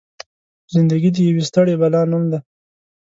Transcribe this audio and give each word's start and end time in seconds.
زنده 0.73 0.95
ګي 1.01 1.09
د 1.15 1.17
يوې 1.29 1.43
ستړې 1.49 1.75
بلا 1.81 2.01
نوم 2.11 2.23
دی. 2.31 2.39